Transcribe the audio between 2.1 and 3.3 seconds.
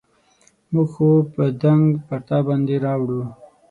تا باندې راوړو.